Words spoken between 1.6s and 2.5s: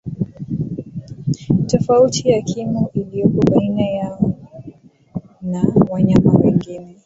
tofauti ya